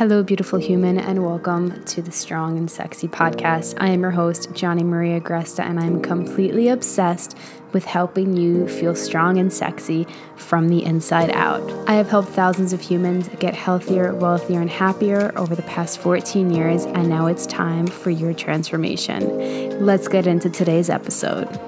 [0.00, 3.74] Hello, beautiful human, and welcome to the Strong and Sexy podcast.
[3.78, 7.36] I am your host, Johnny Maria Gresta, and I'm completely obsessed
[7.74, 10.06] with helping you feel strong and sexy
[10.36, 11.70] from the inside out.
[11.86, 16.50] I have helped thousands of humans get healthier, wealthier, and happier over the past 14
[16.50, 19.84] years, and now it's time for your transformation.
[19.84, 21.60] Let's get into today's episode.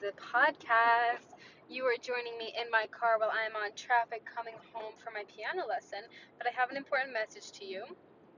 [0.00, 1.36] The podcast.
[1.68, 5.12] You are joining me in my car while I am on traffic coming home from
[5.12, 6.00] my piano lesson,
[6.38, 7.84] but I have an important message to you,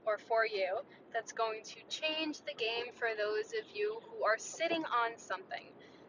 [0.05, 0.79] or for you,
[1.13, 5.63] that's going to change the game for those of you who are sitting on something.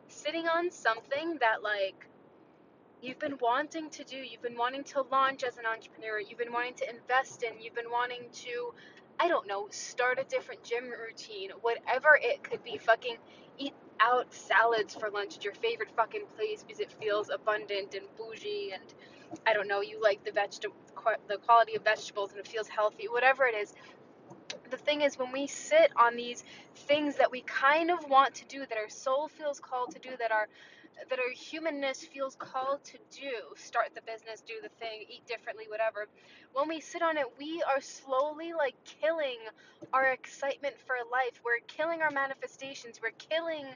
[0.08, 2.08] Sitting on something that, like,
[3.00, 6.52] you've been wanting to do, you've been wanting to launch as an entrepreneur, you've been
[6.52, 8.74] wanting to invest in, you've been wanting to
[9.20, 12.78] I don't know, start a different gym routine, whatever it could be.
[12.78, 13.16] Fucking
[13.58, 18.04] eat out salads for lunch at your favorite fucking place because it feels abundant and
[18.16, 18.82] bougie and
[19.46, 20.76] I don't know, you like the vegetable
[21.28, 23.74] the quality of vegetables and it feels healthy, whatever it is.
[24.70, 28.44] The thing is when we sit on these things that we kind of want to
[28.46, 30.48] do that our soul feels called to do that our
[31.10, 35.64] that our humanness feels called to do start the business do the thing eat differently
[35.68, 36.06] whatever
[36.52, 39.38] when we sit on it we are slowly like killing
[39.92, 41.40] our excitement for life.
[41.44, 43.00] We're killing our manifestations.
[43.02, 43.66] We're killing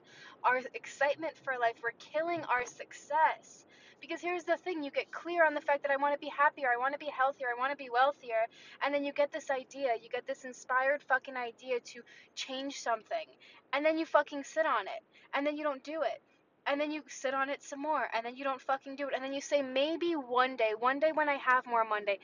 [0.44, 1.74] our excitement for life.
[1.82, 3.64] We're killing our success.
[4.00, 6.30] Because here's the thing you get clear on the fact that I want to be
[6.30, 8.46] happier, I want to be healthier, I want to be wealthier,
[8.84, 12.02] and then you get this idea, you get this inspired fucking idea to
[12.36, 13.26] change something,
[13.72, 15.02] and then you fucking sit on it,
[15.34, 16.22] and then you don't do it
[16.68, 19.14] and then you sit on it some more and then you don't fucking do it.
[19.14, 22.18] And then you say maybe one day one day when i have more monday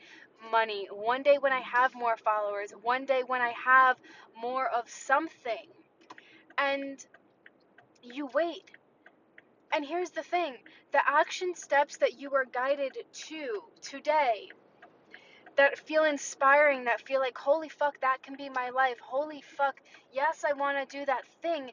[0.51, 3.97] money one day when i have more followers one day when i have
[4.39, 5.67] more of something.
[6.57, 7.03] And
[8.03, 8.63] you wait.
[9.73, 10.55] And here's the thing
[10.91, 14.49] the action steps that you are guided to today
[15.57, 18.99] that feel inspiring, that feel like, holy fuck, that can be my life.
[18.99, 19.75] Holy fuck,
[20.11, 21.71] yes, I want to do that thing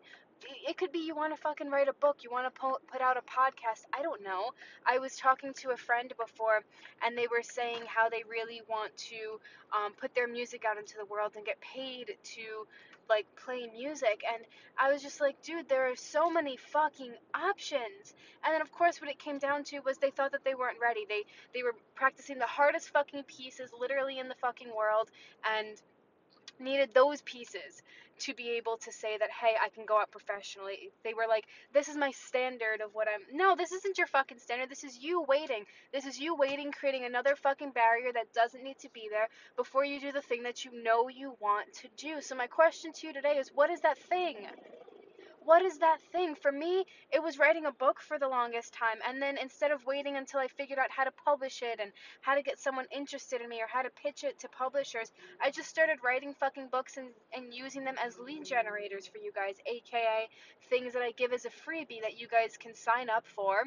[0.68, 2.60] it could be you want to fucking write a book, you want to
[2.90, 3.84] put out a podcast.
[3.92, 4.50] I don't know.
[4.86, 6.62] I was talking to a friend before,
[7.04, 9.40] and they were saying how they really want to
[9.76, 12.66] um, put their music out into the world and get paid to
[13.08, 14.22] like play music.
[14.32, 14.44] And
[14.78, 18.14] I was just like, dude, there are so many fucking options.
[18.44, 20.78] And then of course, what it came down to was they thought that they weren't
[20.80, 21.04] ready.
[21.08, 21.24] They
[21.54, 25.10] they were practicing the hardest fucking pieces literally in the fucking world,
[25.58, 25.80] and
[26.62, 27.82] needed those pieces
[28.18, 30.90] to be able to say that hey i can go out professionally.
[31.04, 34.38] They were like this is my standard of what i'm no this isn't your fucking
[34.38, 34.70] standard.
[34.70, 35.64] This is you waiting.
[35.92, 39.84] This is you waiting creating another fucking barrier that doesn't need to be there before
[39.84, 42.20] you do the thing that you know you want to do.
[42.20, 44.36] So my question to you today is what is that thing
[45.44, 46.34] what is that thing?
[46.34, 48.98] For me, it was writing a book for the longest time.
[49.08, 52.34] And then instead of waiting until I figured out how to publish it and how
[52.34, 55.68] to get someone interested in me or how to pitch it to publishers, I just
[55.68, 60.28] started writing fucking books and, and using them as lead generators for you guys, aka
[60.68, 63.62] things that I give as a freebie that you guys can sign up for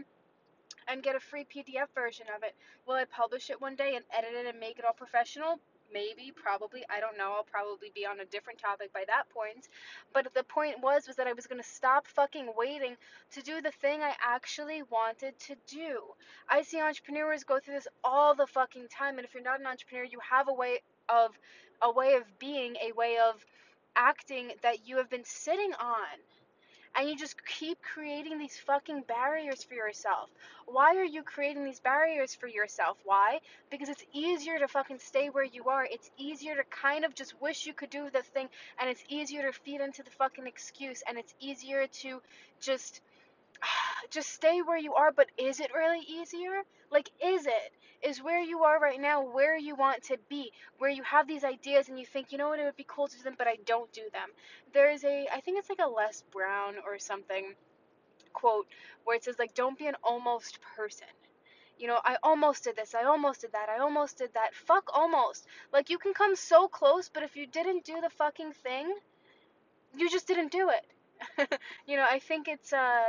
[0.87, 2.55] and get a free PDF version of it.
[2.85, 5.59] Will I publish it one day and edit it and make it all professional?
[5.93, 9.67] Maybe probably i don't know i'll probably be on a different topic by that point.
[10.13, 12.95] But the point was was that i was going to stop fucking waiting
[13.33, 16.01] to do the thing i actually wanted to do.
[16.49, 19.67] I see entrepreneurs go through this all the fucking time and if you're not an
[19.67, 20.79] entrepreneur you have a way
[21.09, 21.31] of
[21.81, 23.45] a way of being a way of
[23.95, 26.19] acting that you have been sitting on
[26.95, 30.29] and you just keep creating these fucking barriers for yourself.
[30.65, 32.97] Why are you creating these barriers for yourself?
[33.03, 33.39] Why?
[33.69, 35.85] Because it's easier to fucking stay where you are.
[35.85, 39.43] It's easier to kind of just wish you could do the thing, and it's easier
[39.43, 42.21] to feed into the fucking excuse, and it's easier to
[42.61, 43.01] just
[44.11, 46.63] just stay where you are, but is it really easier?
[46.91, 47.71] Like, is it?
[48.01, 50.51] Is where you are right now where you want to be?
[50.77, 53.07] Where you have these ideas and you think, you know what, it would be cool
[53.07, 54.29] to do them, but I don't do them.
[54.73, 57.55] There's a, I think it's like a Les Brown or something
[58.33, 58.67] quote
[59.05, 61.07] where it says, like, don't be an almost person.
[61.77, 64.53] You know, I almost did this, I almost did that, I almost did that.
[64.53, 65.45] Fuck almost.
[65.73, 68.93] Like, you can come so close, but if you didn't do the fucking thing,
[69.97, 71.59] you just didn't do it.
[71.87, 73.03] you know, I think it's, uh,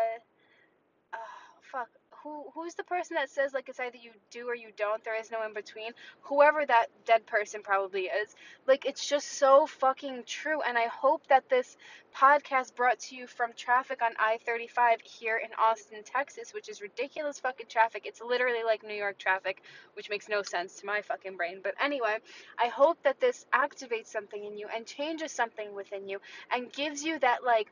[1.76, 1.88] fuck,
[2.22, 5.04] who who's the person that says like it's either you do or you don't.
[5.04, 5.92] There is no in between.
[6.22, 8.34] Whoever that dead person probably is.
[8.66, 10.62] Like it's just so fucking true.
[10.62, 11.76] And I hope that this
[12.16, 17.38] podcast brought to you from traffic on I-35 here in Austin, Texas, which is ridiculous
[17.40, 18.04] fucking traffic.
[18.06, 19.62] It's literally like New York traffic,
[19.94, 21.60] which makes no sense to my fucking brain.
[21.62, 22.16] But anyway,
[22.58, 26.20] I hope that this activates something in you and changes something within you
[26.50, 27.70] and gives you that like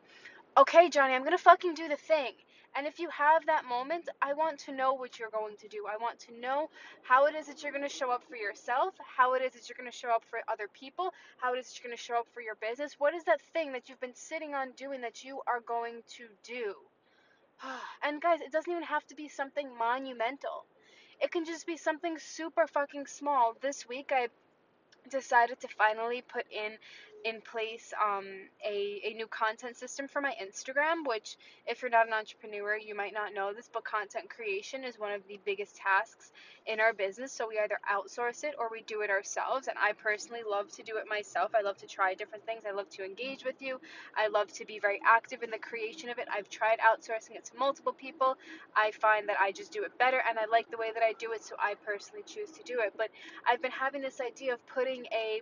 [0.57, 2.33] okay, Johnny, I'm gonna fucking do the thing.
[2.77, 5.87] And if you have that moment, I want to know what you're going to do.
[5.89, 6.71] I want to know
[7.03, 9.69] how it is that you're going to show up for yourself, how it is that
[9.69, 12.03] you're going to show up for other people, how it is that you're going to
[12.03, 12.97] show up for your business.
[12.99, 16.27] What is that thing that you've been sitting on doing that you are going to
[16.43, 16.75] do?
[18.03, 20.67] And guys, it doesn't even have to be something monumental.
[21.21, 23.55] It can just be something super fucking small.
[23.61, 24.29] This week I
[25.11, 26.73] decided to finally put in
[27.25, 28.27] in place um,
[28.65, 32.95] a, a new content system for my Instagram, which, if you're not an entrepreneur, you
[32.95, 36.33] might not know this, but content creation is one of the biggest tasks
[36.67, 37.33] in our business.
[37.33, 39.69] So we either outsource it or we do it ourselves.
[39.69, 41.53] And I personally love to do it myself.
[41.55, 42.65] I love to try different things.
[42.69, 43.81] I love to engage with you.
[44.17, 46.29] I love to be very active in the creation of it.
[46.31, 48.37] I've tried outsourcing it to multiple people.
[48.77, 51.15] I find that I just do it better and I like the way that I
[51.19, 52.93] do it, so I personally choose to do it.
[52.97, 53.09] But
[53.49, 55.41] I've been having this idea of putting a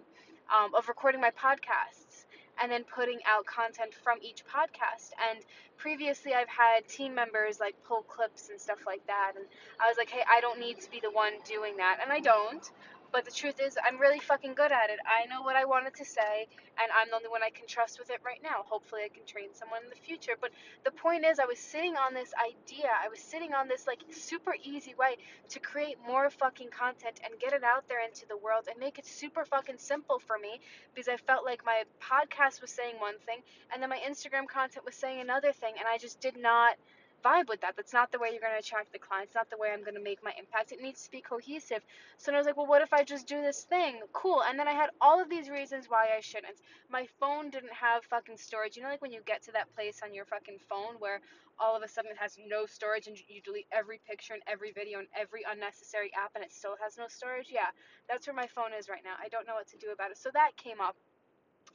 [0.51, 2.25] um, of recording my podcasts
[2.61, 5.11] and then putting out content from each podcast.
[5.31, 5.41] And
[5.77, 9.33] previously, I've had team members like pull clips and stuff like that.
[9.37, 9.45] And
[9.81, 11.99] I was like, hey, I don't need to be the one doing that.
[12.03, 12.71] And I don't.
[13.13, 14.99] But the truth is, I'm really fucking good at it.
[15.05, 16.49] I know what I wanted to say,
[16.81, 18.65] and I'm the only one I can trust with it right now.
[18.65, 20.33] Hopefully, I can train someone in the future.
[20.41, 20.51] But
[20.85, 22.89] the point is, I was sitting on this idea.
[22.89, 25.17] I was sitting on this, like, super easy way
[25.51, 28.99] to create more fucking content and get it out there into the world and make
[28.99, 30.61] it super fucking simple for me
[30.95, 33.43] because I felt like my podcast was saying one thing,
[33.73, 36.77] and then my Instagram content was saying another thing, and I just did not
[37.23, 37.77] vibe with that.
[37.77, 39.35] That's not the way you're going to attract the clients.
[39.35, 40.73] Not the way I'm going to make my impact.
[40.73, 41.83] It needs to be cohesive.
[42.19, 44.01] So I was like, well, what if I just do this thing?
[44.13, 44.43] Cool.
[44.43, 46.59] And then I had all of these reasons why I shouldn't.
[46.91, 48.77] My phone didn't have fucking storage.
[48.77, 51.21] You know, like when you get to that place on your fucking phone where
[51.61, 54.73] all of a sudden it has no storage and you delete every picture and every
[54.73, 57.49] video and every unnecessary app and it still has no storage?
[57.51, 57.71] Yeah,
[58.09, 59.15] that's where my phone is right now.
[59.23, 60.19] I don't know what to do about it.
[60.19, 60.97] So that came up.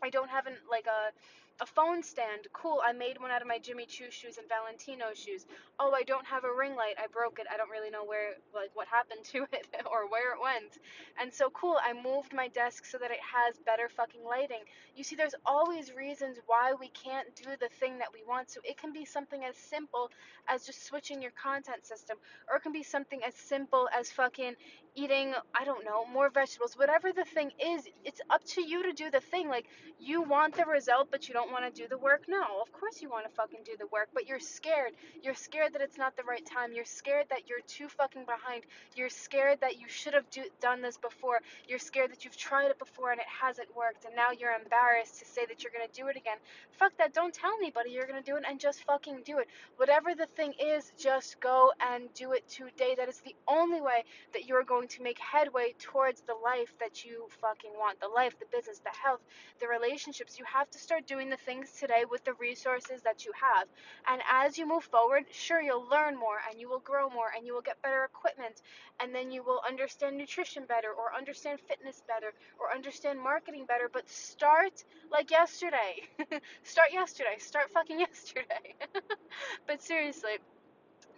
[0.04, 1.12] I don't have an like a
[1.62, 2.48] a phone stand.
[2.54, 2.82] Cool.
[2.86, 5.46] I made one out of my Jimmy Choo shoes and Valentino shoes.
[5.80, 6.96] Oh, I don't have a ring light.
[7.02, 7.48] I broke it.
[7.52, 10.78] I don't really know where, like, what happened to it or where it went.
[11.20, 11.78] And so, cool.
[11.84, 14.62] I moved my desk so that it has better fucking lighting.
[14.96, 18.52] You see, there's always reasons why we can't do the thing that we want.
[18.52, 20.12] So, it can be something as simple
[20.48, 22.18] as just switching your content system,
[22.50, 24.56] or it can be something as simple as fucking
[24.96, 26.78] eating, I don't know, more vegetables.
[26.78, 29.48] Whatever the thing is, it's up to you to do the thing.
[29.50, 29.68] Like,
[30.00, 32.24] you want the result, but you don't don't want to do the work?
[32.28, 34.92] No, of course you want to fucking do the work, but you're scared.
[35.24, 36.74] You're scared that it's not the right time.
[36.74, 38.64] You're scared that you're too fucking behind.
[38.96, 41.40] You're scared that you should have do, done this before.
[41.68, 45.20] You're scared that you've tried it before and it hasn't worked, and now you're embarrassed
[45.20, 46.38] to say that you're gonna do it again.
[46.78, 47.14] Fuck that.
[47.14, 49.48] Don't tell anybody you're gonna do it and just fucking do it.
[49.78, 52.96] Whatever the thing is, just go and do it today.
[52.98, 54.04] That is the only way
[54.34, 58.02] that you're going to make headway towards the life that you fucking want.
[58.02, 59.22] The life, the business, the health,
[59.62, 60.38] the relationships.
[60.38, 63.68] You have to start doing the the things today with the resources that you have.
[64.08, 67.46] And as you move forward, sure, you'll learn more and you will grow more and
[67.46, 68.62] you will get better equipment
[69.00, 73.90] and then you will understand nutrition better or understand fitness better or understand marketing better.
[73.92, 76.08] But start like yesterday.
[76.64, 77.38] start yesterday.
[77.40, 78.76] Start fucking yesterday.
[79.68, 80.38] but seriously,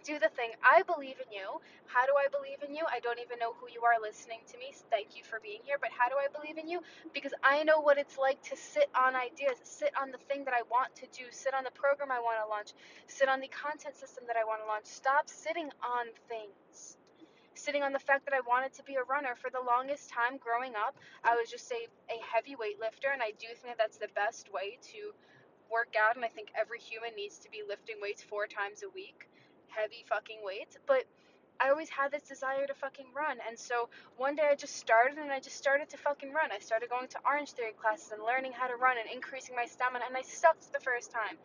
[0.04, 0.50] do the thing.
[0.62, 1.60] I believe in you.
[1.86, 2.84] How do I believe in you?
[2.88, 4.72] I don't even know who you are listening to me.
[4.90, 5.76] Thank you for being here.
[5.80, 6.80] But how do I believe in you?
[7.12, 10.54] Because I know what it's like to sit on ideas, sit on the thing that
[10.54, 12.72] I want to do, sit on the program I want to launch,
[13.06, 14.86] sit on the content system that I want to launch.
[14.86, 16.96] Stop sitting on things.
[17.54, 20.38] Sitting on the fact that I wanted to be a runner for the longest time
[20.38, 23.98] growing up, I was just a, a heavyweight lifter, and I do think that that's
[23.98, 25.12] the best way to
[25.68, 26.16] work out.
[26.16, 29.28] And I think every human needs to be lifting weights four times a week
[29.70, 31.04] heavy fucking weights, but
[31.60, 33.36] I always had this desire to fucking run.
[33.46, 36.50] And so one day I just started and I just started to fucking run.
[36.50, 39.66] I started going to Orange Theory classes and learning how to run and increasing my
[39.66, 41.36] stamina, and I sucked the first time.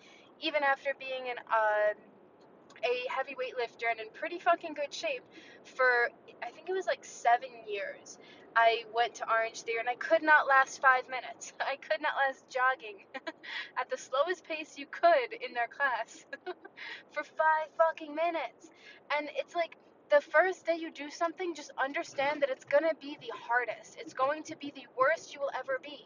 [0.42, 1.94] Even after being in uh,
[2.86, 5.24] a heavy weightlifter and in pretty fucking good shape
[5.64, 6.10] for,
[6.44, 8.18] I think it was like seven years.
[8.56, 11.54] I went to Orange Theory and I could not last five minutes.
[11.60, 13.04] I could not last jogging
[13.80, 16.26] at the slowest pace you could in their class
[17.12, 18.70] for five fucking minutes.
[19.18, 19.76] And it's like
[20.10, 23.98] the first day you do something, just understand that it's gonna be the hardest.
[24.00, 26.06] It's going to be the worst you will ever be.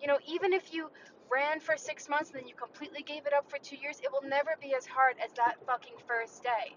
[0.00, 0.90] You know, even if you
[1.32, 4.12] ran for six months and then you completely gave it up for two years, it
[4.12, 6.76] will never be as hard as that fucking first day.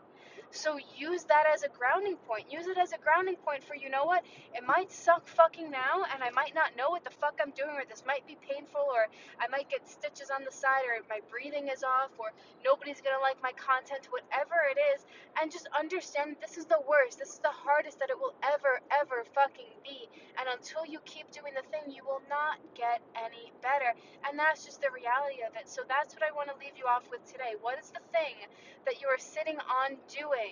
[0.55, 2.51] So use that as a grounding point.
[2.51, 4.24] Use it as a grounding point for you know what?
[4.55, 7.75] It might suck fucking now and I might not know what the fuck I'm doing
[7.75, 9.07] or this might be painful or
[9.39, 12.31] I might get stitches on the side or my breathing is off or
[12.63, 15.05] nobody's to like my content, whatever it is,
[15.41, 17.19] and just understand this is the worst.
[17.19, 20.07] This is the hardest that it will ever ever fucking be.
[20.38, 23.93] And until you keep doing the thing, you will not get any better.
[24.27, 25.67] And that's just the reality of it.
[25.69, 27.57] So that's what I want to leave you off with today.
[27.62, 28.35] What is the thing
[28.85, 30.44] that you are sitting on doing?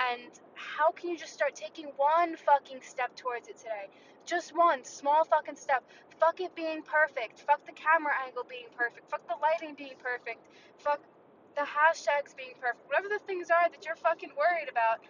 [0.00, 3.88] And how can you just start taking one fucking step towards it today?
[4.24, 5.84] Just one small fucking step.
[6.18, 7.40] Fuck it being perfect.
[7.40, 9.10] Fuck the camera angle being perfect.
[9.10, 10.46] Fuck the lighting being perfect.
[10.78, 11.00] Fuck
[11.56, 15.02] the hashtags being perfect, whatever the things are that you're fucking worried about,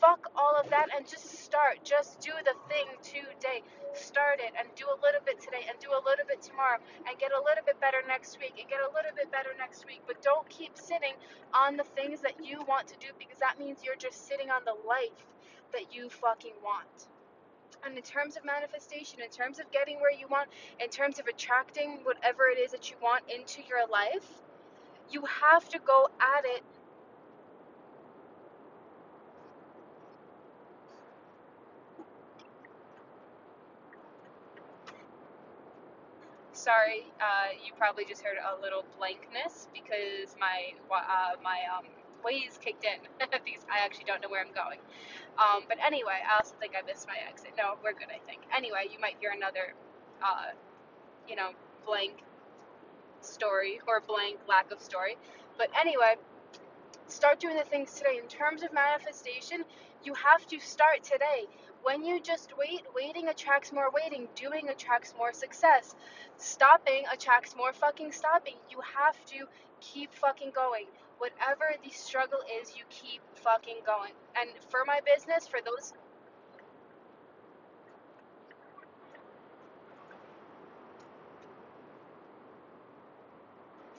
[0.00, 1.82] fuck all of that and just start.
[1.84, 3.62] Just do the thing today.
[3.94, 7.18] Start it and do a little bit today and do a little bit tomorrow and
[7.18, 10.02] get a little bit better next week and get a little bit better next week.
[10.06, 11.16] But don't keep sitting
[11.54, 14.62] on the things that you want to do because that means you're just sitting on
[14.64, 15.24] the life
[15.72, 17.08] that you fucking want.
[17.84, 20.48] And in terms of manifestation, in terms of getting where you want,
[20.80, 24.26] in terms of attracting whatever it is that you want into your life,
[25.10, 26.62] you have to go at it
[36.52, 41.86] sorry uh, you probably just heard a little blankness because my uh, my um,
[42.24, 44.80] Waze kicked in because I actually don't know where I'm going.
[45.38, 47.52] Um, but anyway, I also think I missed my exit.
[47.56, 48.42] No, we're good, I think.
[48.56, 49.74] Anyway, you might hear another,
[50.22, 50.50] uh,
[51.28, 51.50] you know,
[51.86, 52.25] blank
[53.20, 55.16] story or blank lack of story.
[55.58, 56.16] But anyway,
[57.08, 58.18] start doing the things today.
[58.22, 59.64] In terms of manifestation,
[60.04, 61.46] you have to start today.
[61.82, 64.28] When you just wait, waiting attracts more waiting.
[64.34, 65.94] Doing attracts more success.
[66.36, 68.54] Stopping attracts more fucking stopping.
[68.70, 69.46] You have to
[69.80, 70.86] keep fucking going.
[71.18, 74.12] Whatever the struggle is, you keep fucking going.
[74.38, 75.92] And for my business, for those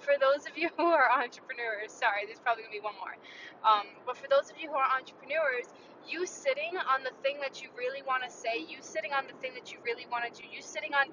[0.08, 3.20] for those of you who are entrepreneurs, sorry, there's probably gonna be one more.
[3.68, 5.68] Um, but for those of you who are entrepreneurs,
[6.08, 9.36] you sitting on the thing that you really want to say, you sitting on the
[9.44, 11.12] thing that you really want to do, you sitting on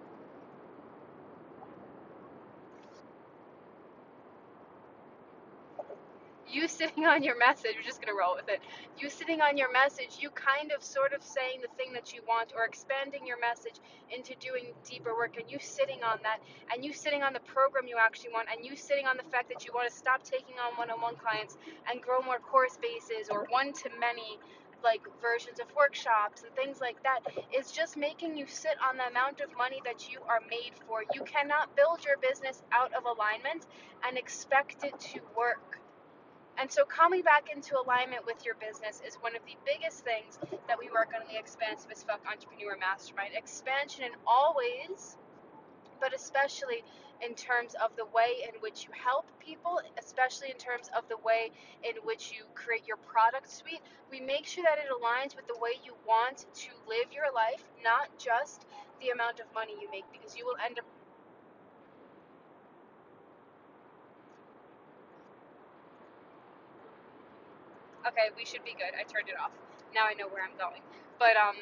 [6.55, 8.61] you sitting on your message, we're just gonna roll with it.
[8.99, 12.21] You sitting on your message, you kind of sort of saying the thing that you
[12.29, 13.81] want or expanding your message
[14.15, 16.39] into doing deeper work and you sitting on that
[16.73, 19.49] and you sitting on the program you actually want and you sitting on the fact
[19.49, 21.59] that you want to stop taking on one-on-one clients
[21.91, 24.39] and grow more course bases or one to many
[24.85, 27.21] like versions of workshops and things like that
[27.57, 31.03] is just making you sit on the amount of money that you are made for.
[31.15, 33.67] You cannot build your business out of alignment
[34.07, 35.81] and expect it to work
[36.59, 40.39] and so coming back into alignment with your business is one of the biggest things
[40.69, 43.35] that we work on in the Expansive as Fuck Entrepreneur Mastermind.
[43.35, 45.17] Expansion in all ways,
[46.01, 46.85] but especially
[47.23, 51.17] in terms of the way in which you help people, especially in terms of the
[51.25, 51.51] way
[51.83, 53.81] in which you create your product suite.
[54.11, 57.65] We make sure that it aligns with the way you want to live your life,
[57.83, 58.67] not just
[59.01, 60.87] the amount of money you make, because you will end up
[68.09, 68.93] Okay, we should be good.
[68.99, 69.53] I turned it off.
[69.95, 70.83] Now I know where I'm going.
[71.21, 71.57] But um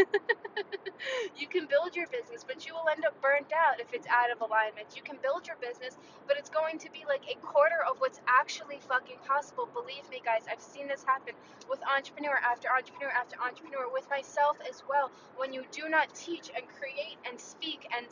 [1.36, 4.32] you can build your business, but you will end up burnt out if it's out
[4.32, 4.96] of alignment.
[4.96, 8.20] You can build your business, but it's going to be like a quarter of what's
[8.26, 9.68] actually fucking possible.
[9.70, 11.36] Believe me, guys, I've seen this happen
[11.68, 15.12] with entrepreneur after entrepreneur after entrepreneur, with myself as well.
[15.36, 18.08] When you do not teach and create and speak and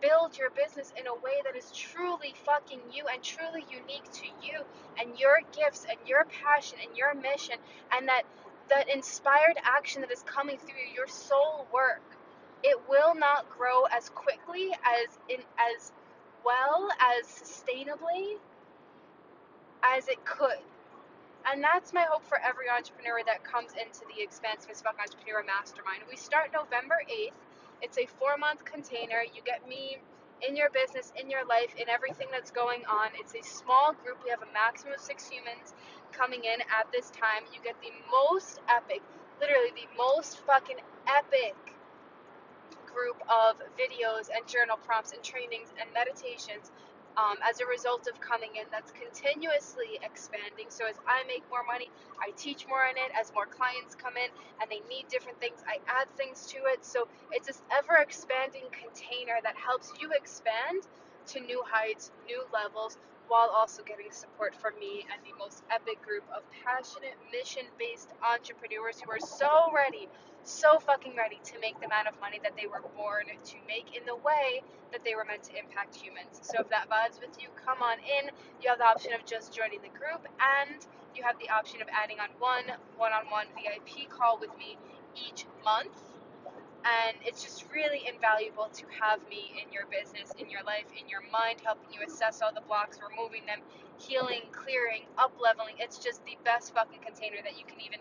[0.00, 4.26] build your business in a way that is truly fucking you and truly unique to
[4.42, 4.60] you
[5.00, 7.56] and your gifts and your passion and your mission
[7.96, 8.22] and that
[8.68, 12.02] that inspired action that is coming through your soul work
[12.62, 15.92] it will not grow as quickly as in as
[16.44, 18.36] well as sustainably
[19.82, 20.58] as it could
[21.50, 25.42] and that's my hope for every entrepreneur that comes into the Expansive as Fuck Entrepreneur
[25.42, 26.04] Mastermind.
[26.08, 27.32] We start November 8th
[27.82, 29.22] it's a four month container.
[29.34, 29.98] You get me
[30.46, 33.10] in your business, in your life, in everything that's going on.
[33.18, 34.18] It's a small group.
[34.24, 35.74] We have a maximum of six humans
[36.12, 37.44] coming in at this time.
[37.52, 39.02] You get the most epic,
[39.40, 41.56] literally the most fucking epic
[42.86, 46.72] group of videos and journal prompts and trainings and meditations
[47.20, 50.72] um, as a result of coming in that's continuously expanding.
[50.72, 53.12] So as I make more money, I teach more in it.
[53.12, 56.84] As more clients come in and they need different things, I add things to it.
[56.84, 60.88] So it's this ever expanding container that helps you expand
[61.36, 62.96] to new heights, new levels,
[63.30, 68.10] while also getting support from me and the most epic group of passionate, mission based
[68.26, 70.10] entrepreneurs who are so ready,
[70.42, 73.94] so fucking ready to make the amount of money that they were born to make
[73.94, 76.42] in the way that they were meant to impact humans.
[76.42, 78.34] So if that vibes with you, come on in.
[78.60, 80.82] You have the option of just joining the group and
[81.14, 82.66] you have the option of adding on one
[82.98, 84.74] one on one VIP call with me
[85.14, 85.94] each month
[86.84, 91.08] and it's just really invaluable to have me in your business, in your life, in
[91.08, 93.60] your mind, helping you assess all the blocks, removing them,
[93.98, 95.76] healing, clearing, up leveling.
[95.78, 98.00] It's just the best fucking container that you can even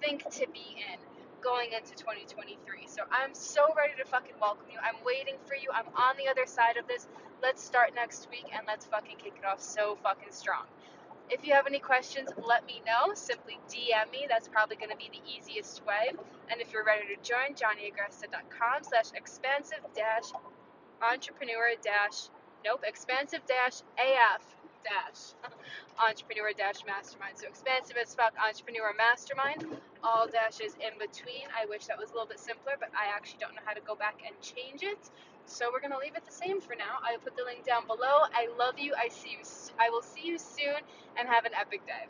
[0.00, 0.98] think to be in
[1.42, 2.86] going into 2023.
[2.86, 4.78] So I'm so ready to fucking welcome you.
[4.78, 5.68] I'm waiting for you.
[5.74, 7.08] I'm on the other side of this.
[7.42, 10.68] Let's start next week and let's fucking kick it off so fucking strong.
[11.30, 13.14] If you have any questions, let me know.
[13.14, 14.26] Simply DM me.
[14.28, 16.10] That's probably going to be the easiest way.
[16.50, 20.32] And if you're ready to join, johnnyagresta.com slash expansive dash
[21.00, 22.28] entrepreneur dash,
[22.64, 24.42] nope, expansive dash AF
[24.82, 25.34] dash
[25.98, 27.36] entrepreneur dash mastermind.
[27.38, 29.66] So expansive as fuck entrepreneur mastermind,
[30.02, 31.48] all dashes in between.
[31.52, 33.80] I wish that was a little bit simpler, but I actually don't know how to
[33.80, 35.10] go back and change it.
[35.46, 36.98] So we're gonna leave it the same for now.
[37.04, 38.26] I will put the link down below.
[38.32, 38.94] I love you.
[38.96, 39.44] I see you.
[39.78, 40.80] I will see you soon,
[41.16, 42.06] and have an epic day.